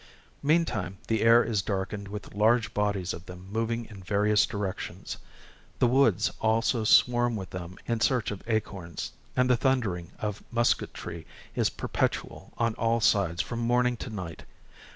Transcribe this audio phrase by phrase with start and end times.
[0.41, 5.17] Meantime the air is darkened with large bodies of them moving in various directions;
[5.77, 11.27] the woods also swarm with them in search of acorns, and the thundering of musquetry
[11.53, 14.43] is perpetual on all sides from morning to night.